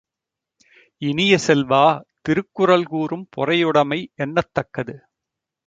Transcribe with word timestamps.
இனிய 1.01 1.33
செல்வ, 1.37 1.73
திருக்குறள் 2.21 2.85
கூறும் 2.85 3.27
பொறையுடைமை 3.37 3.99
எண்ணத்தக்கது. 4.17 4.95